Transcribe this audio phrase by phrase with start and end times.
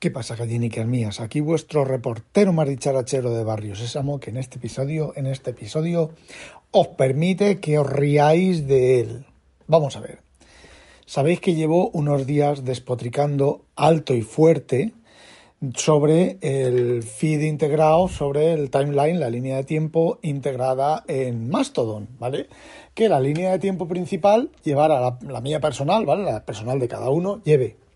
[0.00, 1.18] ¿Qué pasa, gallinicas mías?
[1.18, 6.12] Aquí vuestro reportero más dicharachero de Barrio Sésamo, que en este episodio, en este episodio,
[6.70, 9.26] os permite que os riáis de él.
[9.66, 10.20] Vamos a ver.
[11.04, 14.92] Sabéis que llevo unos días despotricando alto y fuerte
[15.74, 22.46] sobre el feed integrado, sobre el timeline, la línea de tiempo integrada en Mastodon, ¿vale?
[22.94, 26.22] Que la línea de tiempo principal llevara la, la mía personal, ¿vale?
[26.22, 27.87] La personal de cada uno, lleve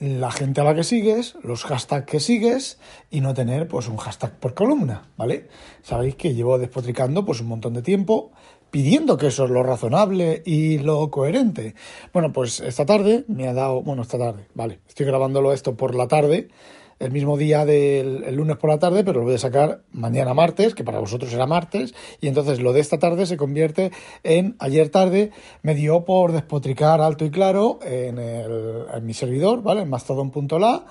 [0.00, 2.78] la gente a la que sigues, los hashtags que sigues
[3.10, 5.48] y no tener pues un hashtag por columna, ¿vale?
[5.82, 8.32] Sabéis que llevo despotricando pues un montón de tiempo
[8.70, 11.74] pidiendo que eso es lo razonable y lo coherente.
[12.12, 15.94] Bueno, pues esta tarde me ha dado, bueno, esta tarde, vale, estoy grabándolo esto por
[15.94, 16.48] la tarde
[16.98, 20.74] el mismo día del lunes por la tarde, pero lo voy a sacar mañana martes,
[20.74, 24.88] que para vosotros era martes, y entonces lo de esta tarde se convierte en ayer
[24.88, 25.30] tarde,
[25.62, 29.82] me dio por despotricar alto y claro en, el, en mi servidor, ¿vale?
[29.82, 30.86] En mastodon.la,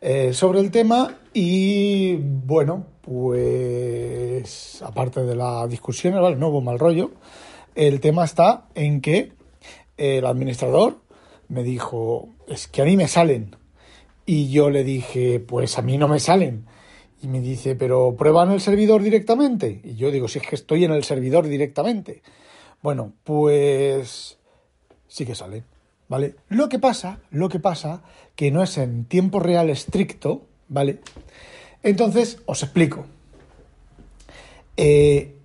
[0.00, 6.36] eh, sobre el tema y bueno, pues aparte de la discusión, ¿vale?
[6.36, 7.10] No hubo mal rollo,
[7.74, 9.32] el tema está en que
[9.98, 10.98] el administrador
[11.48, 13.56] me dijo, es que a mí me salen
[14.26, 16.66] y yo le dije, pues a mí no me salen.
[17.22, 19.80] Y me dice, pero prueba en el servidor directamente.
[19.84, 22.22] Y yo digo, si es que estoy en el servidor directamente.
[22.82, 24.38] Bueno, pues
[25.06, 25.62] sí que sale,
[26.08, 26.34] ¿vale?
[26.48, 28.02] Lo que pasa, lo que pasa,
[28.34, 30.98] que no es en tiempo real estricto, ¿vale?
[31.82, 33.06] Entonces, os explico.
[34.76, 35.36] Eh,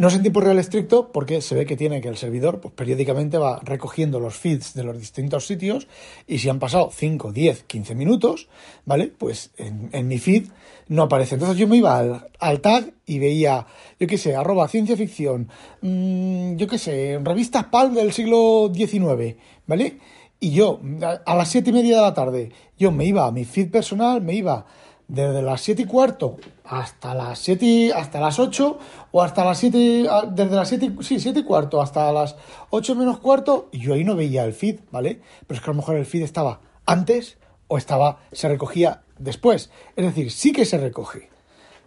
[0.00, 2.72] no es en tiempo real estricto porque se ve que tiene que el servidor pues,
[2.72, 5.88] periódicamente va recogiendo los feeds de los distintos sitios
[6.26, 8.48] y si han pasado 5, 10, 15 minutos,
[8.86, 9.08] ¿vale?
[9.08, 10.46] Pues en, mi feed
[10.88, 11.34] no aparece.
[11.34, 13.66] Entonces yo me iba al, tag y veía,
[13.98, 15.50] yo qué sé, arroba ciencia ficción,
[15.82, 19.98] mmm, yo qué sé, revistas PAL del siglo XIX, ¿vale?
[20.40, 20.80] Y yo,
[21.26, 24.22] a las siete y media de la tarde, yo me iba a mi feed personal,
[24.22, 24.64] me iba
[25.10, 28.78] desde las 7 y cuarto hasta las 7 hasta las 8
[29.10, 32.36] o hasta las 7 desde las 7 sí, 7 y cuarto hasta las
[32.70, 35.20] 8 menos cuarto y yo ahí no veía el feed, ¿vale?
[35.46, 39.70] Pero es que a lo mejor el feed estaba antes o estaba se recogía después,
[39.96, 41.28] es decir, sí que se recoge.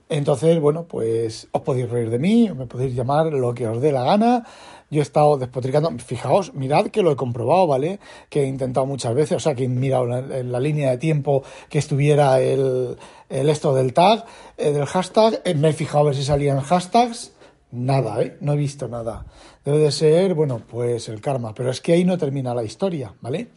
[0.09, 3.91] Entonces, bueno, pues os podéis reír de mí, me podéis llamar lo que os dé
[3.91, 4.45] la gana,
[4.93, 7.99] yo he estado despotricando, fijaos, mirad que lo he comprobado, ¿vale?
[8.29, 11.43] Que he intentado muchas veces, o sea, que he mirado en la, línea de tiempo
[11.67, 12.95] que estuviera el,
[13.27, 14.25] el esto del tag,
[14.57, 17.33] eh, del hashtag, eh, me he fijado a ver si salían hashtags,
[17.71, 18.37] nada, ¿eh?
[18.41, 19.25] No he visto nada.
[19.65, 23.13] Debe de ser, bueno, pues el karma, pero es que ahí no termina la historia,
[23.19, 23.47] ¿vale?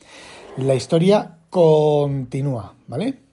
[0.57, 3.26] La historia continúa, ¿vale?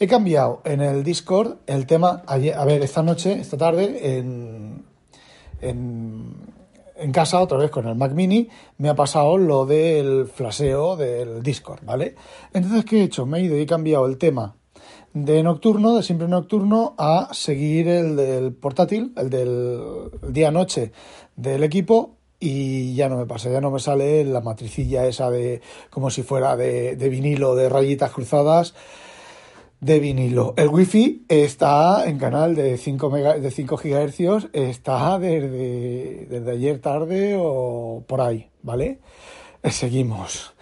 [0.00, 4.84] He cambiado en el Discord el tema, a ver, esta noche, esta tarde, en,
[5.60, 6.48] en
[6.98, 8.48] en casa, otra vez con el Mac Mini,
[8.78, 12.16] me ha pasado lo del flaseo del Discord, ¿vale?
[12.52, 13.24] Entonces, ¿qué he hecho?
[13.24, 14.56] Me he ido y he cambiado el tema
[15.14, 20.92] de nocturno, de siempre nocturno, a seguir el del portátil, el del día-noche
[21.36, 25.60] del equipo, y ya no me pasa, ya no me sale la matricilla esa de
[25.90, 28.74] como si fuera de, de vinilo, de rayitas cruzadas
[29.80, 30.54] de vinilo.
[30.56, 38.04] El wifi está en canal de 5, de 5 GHz, está desde, ayer tarde o
[38.06, 38.98] por ahí, ¿vale?
[39.62, 40.54] Eh, seguimos.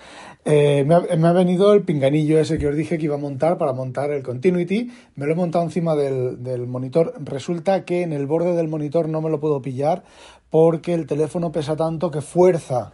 [0.45, 3.73] Eh, me, ha, venido el pinganillo ese que os dije que iba a montar para
[3.73, 4.93] montar el Continuity.
[5.17, 7.15] Me lo he montado encima del, del monitor.
[7.19, 10.05] Resulta que en el borde del monitor no me lo puedo pillar
[10.51, 12.93] porque el teléfono pesa tanto que fuerza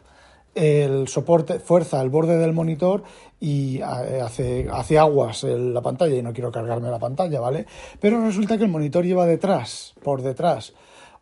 [0.55, 3.03] el soporte fuerza el borde del monitor
[3.41, 7.67] y eh, hace, aguas la pantalla y no quiero cargarme la pantalla, ¿vale?
[8.01, 10.75] Pero resulta que el monitor lleva detrás, por detrás,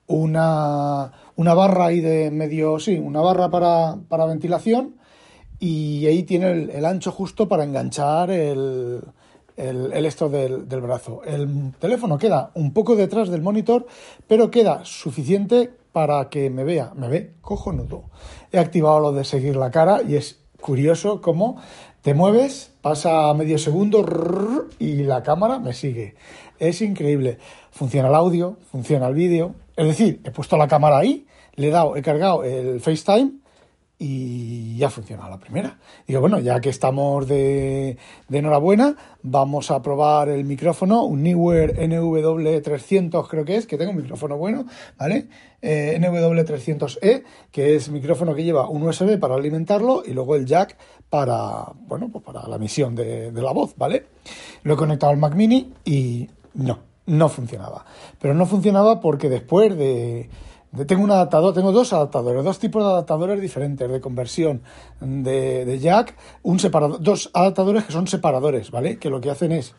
[0.07, 4.97] una, una barra ahí de medio, sí, una barra para, para ventilación
[5.61, 9.01] y ahí tiene el, ancho justo para enganchar el,
[9.57, 11.23] el, el esto del, del, brazo.
[11.25, 13.87] El teléfono queda un poco detrás del monitor,
[14.27, 16.93] pero queda suficiente para que me vea.
[16.95, 18.05] Me ve cojonudo.
[18.53, 21.57] He activado lo de seguir la cara y es curioso cómo
[22.03, 24.05] te mueves, pasa medio segundo
[24.79, 26.15] y la cámara me sigue.
[26.59, 27.39] Es increíble.
[27.71, 29.55] Funciona el audio, funciona el vídeo.
[29.77, 31.27] Es decir, he puesto la cámara ahí,
[31.57, 33.40] le he dado, he cargado el FaceTime
[34.03, 35.79] y ya funciona la primera.
[36.07, 37.99] Digo, bueno, ya que estamos de,
[38.29, 43.91] de, enhorabuena, vamos a probar el micrófono, un Newer NW300 creo que es, que tengo
[43.91, 44.65] un micrófono bueno,
[44.99, 45.29] ¿vale?
[45.61, 50.79] Eh, NW300E, que es micrófono que lleva un USB para alimentarlo y luego el jack
[51.11, 54.07] para, bueno, pues para la emisión de, de la voz, ¿vale?
[54.63, 57.85] Lo he conectado al Mac Mini y no, no funcionaba.
[58.19, 60.31] Pero no funcionaba porque después de
[60.87, 64.63] tengo un adaptador, tengo dos adaptadores, dos tipos de adaptadores diferentes de conversión
[65.01, 68.99] de, jack, un separador, dos adaptadores que son separadores, ¿vale?
[68.99, 69.75] Que lo que hacen es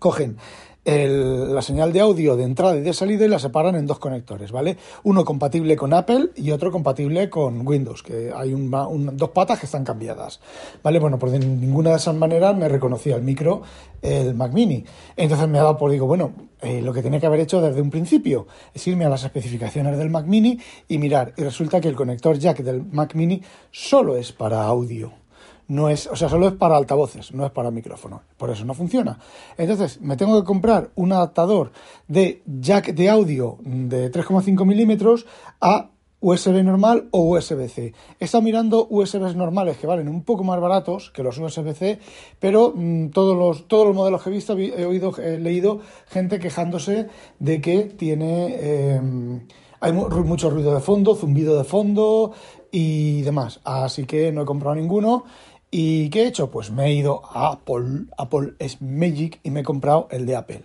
[0.00, 0.38] cogen
[0.84, 4.50] la señal de audio de entrada y de salida y la separan en dos conectores,
[4.50, 4.76] ¿vale?
[5.04, 9.84] Uno compatible con Apple y otro compatible con Windows, que hay dos patas que están
[9.84, 10.40] cambiadas,
[10.82, 10.98] ¿vale?
[10.98, 13.62] Bueno, pues de ninguna de esas maneras me reconocía el micro
[14.02, 14.84] el Mac Mini.
[15.16, 17.80] Entonces me ha dado por, digo, bueno, eh, lo que tenía que haber hecho desde
[17.80, 20.58] un principio es irme a las especificaciones del Mac Mini
[20.88, 23.40] y mirar, y resulta que el conector jack del Mac Mini
[23.70, 25.21] solo es para audio
[25.68, 28.22] no es, o sea, solo es para altavoces, no es para micrófono.
[28.36, 29.18] Por eso no funciona.
[29.56, 31.72] Entonces, me tengo que comprar un adaptador
[32.08, 35.26] de jack de audio de 3,5 milímetros
[35.60, 35.90] a
[36.22, 37.92] USB normal o USB-C.
[38.20, 41.98] He estado mirando USBs normales que valen un poco más baratos que los USB-C,
[42.38, 46.38] pero mm, todos, los, todos los modelos que he visto he oído, he leído gente
[46.38, 47.08] quejándose
[47.40, 49.40] de que tiene em,
[49.80, 52.32] hay mucho ruido de fondo, zumbido de fondo
[52.70, 53.60] y demás.
[53.64, 55.24] Así que no he comprado ninguno
[55.74, 56.50] ¿Y qué he hecho?
[56.50, 60.36] Pues me he ido a Apple, Apple es Magic y me he comprado el de
[60.36, 60.64] Apple,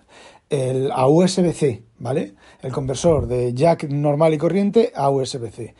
[0.50, 2.36] el a USB-C, ¿vale?
[2.62, 5.76] El conversor de jack normal y corriente a USB-C.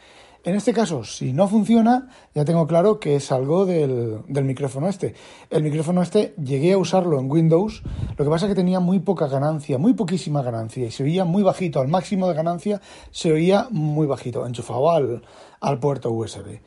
[0.46, 4.88] En este caso, si no funciona, ya tengo claro que es algo del, del, micrófono
[4.88, 5.14] este.
[5.50, 7.84] El micrófono este llegué a usarlo en Windows,
[8.18, 11.26] lo que pasa es que tenía muy poca ganancia, muy poquísima ganancia, y se oía
[11.26, 12.80] muy bajito, al máximo de ganancia
[13.12, 15.22] se oía muy bajito, enchufado al,
[15.60, 16.62] al puerto USB.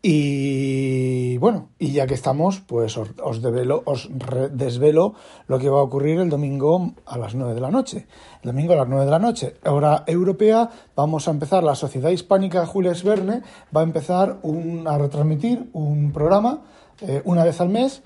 [0.00, 4.08] Y bueno, y ya que estamos, pues os, os, os
[4.52, 5.14] desvelo
[5.48, 8.06] lo que va a ocurrir el domingo a las 9 de la noche.
[8.42, 12.10] El domingo a las 9 de la noche, hora europea, vamos a empezar, la Sociedad
[12.10, 13.42] Hispánica Jules Verne
[13.76, 14.38] va a empezar
[14.86, 16.62] a retransmitir un programa
[17.00, 18.02] eh, una vez al mes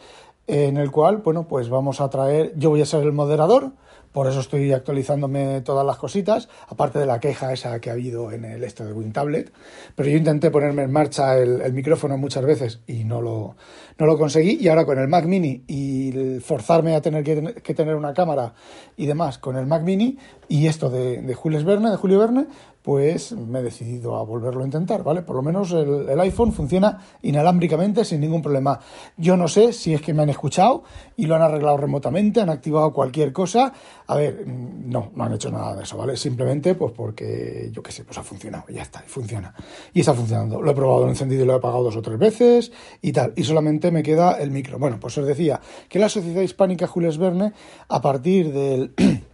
[0.46, 3.72] en el cual, bueno, pues vamos a traer, yo voy a ser el moderador,
[4.12, 8.30] por eso estoy actualizándome todas las cositas, aparte de la queja esa que ha habido
[8.30, 9.52] en el este de WinTablet.
[9.96, 13.56] Pero yo intenté ponerme en marcha el, micrófono muchas veces y no lo,
[13.98, 14.58] no lo conseguí.
[14.60, 18.52] Y ahora con el Mac Mini y forzarme a tener que, tener una cámara
[18.96, 20.18] y demás con el Mac Mini
[20.48, 22.46] y esto de, de Jules Verne, de Julio Verne,
[22.82, 25.22] pues me he decidido a volverlo a intentar, ¿vale?
[25.22, 28.80] Por lo menos el, iPhone funciona inalámbricamente sin ningún problema.
[29.16, 30.82] Yo no sé si es que me han escuchado
[31.16, 33.72] y lo han arreglado remotamente, han activado cualquier cosa.
[34.06, 36.16] A ver, no, no han hecho nada de eso, ¿vale?
[36.16, 39.54] Simplemente pues porque, yo qué sé, pues ha funcionado, ya está, y funciona.
[39.92, 40.60] Y está funcionando.
[40.60, 43.12] Lo he probado, lo he encendido y lo he apagado dos o tres veces y
[43.12, 43.32] tal.
[43.36, 44.78] Y solamente me queda el micro.
[44.78, 47.52] Bueno, pues os decía que la Sociedad Hispánica Jules Verne,
[47.88, 48.92] a partir del...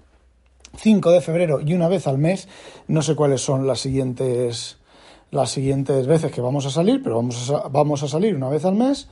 [0.79, 2.49] 5 de febrero y una vez al mes.
[2.87, 4.79] No sé cuáles son las siguientes,
[5.31, 8.65] las siguientes veces que vamos a salir, pero vamos a, vamos a salir una vez
[8.65, 9.09] al mes.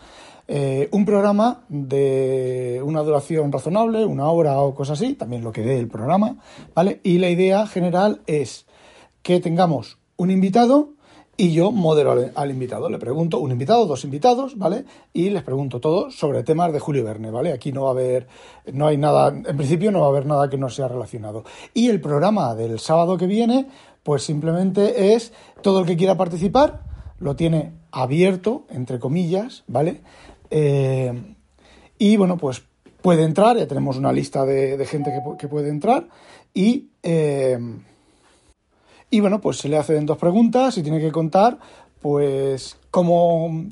[0.48, 5.62] Eh, un programa de una duración razonable, una hora o cosas así, también lo que
[5.62, 6.36] dé el programa,
[6.72, 7.00] ¿vale?
[7.02, 8.66] Y la idea general es
[9.22, 10.90] que tengamos un invitado
[11.36, 12.88] y yo modero al, invitado.
[12.88, 14.84] Le pregunto, un invitado, dos invitados, ¿vale?
[15.12, 17.52] Y les pregunto todo sobre temas de Julio Verne, ¿vale?
[17.52, 18.26] Aquí no va a haber,
[18.72, 21.44] no hay nada, en principio no va a haber nada que no sea relacionado.
[21.74, 23.66] Y el programa del sábado que viene,
[24.02, 26.80] pues simplemente es todo el que quiera participar,
[27.18, 30.00] lo tiene abierto, entre comillas, ¿vale?
[30.50, 31.34] Eh,
[31.98, 32.62] y bueno, pues
[33.02, 36.08] puede entrar, ya tenemos una lista de, gente que, puede entrar
[36.54, 36.88] y...
[37.02, 37.58] Eh,
[39.10, 41.58] y bueno, pues se le hacen dos preguntas y tiene que contar,
[42.00, 43.66] pues, cómo,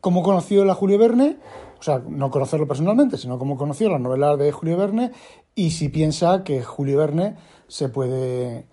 [0.00, 1.36] cómo conoció a Julio Verne,
[1.78, 5.12] o sea, no conocerlo personalmente, sino cómo conoció las novelas de Julio Verne
[5.54, 7.36] y si piensa que Julio Verne
[7.68, 8.66] se puede,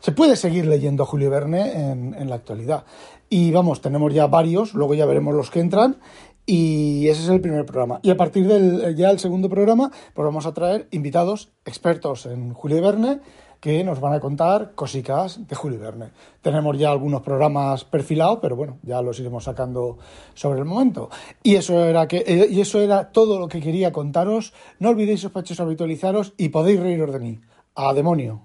[0.00, 2.84] se puede seguir leyendo a Julio Verne en, en la actualidad.
[3.30, 5.98] Y vamos, tenemos ya varios, luego ya veremos los que entran
[6.46, 8.00] y ese es el primer programa.
[8.02, 12.54] Y a partir del ya el segundo programa, pues vamos a traer invitados expertos en
[12.54, 13.20] Julio Verne
[13.60, 16.10] que nos van a contar cositas de Julio Verne.
[16.42, 19.98] Tenemos ya algunos programas perfilados, pero bueno, ya los iremos sacando
[20.34, 21.10] sobre el momento.
[21.42, 24.52] Y eso era que eh, y eso era todo lo que quería contaros.
[24.78, 27.40] No olvidéis sospechosos habitualizaros y podéis reíros de mí.
[27.74, 28.42] A demonio.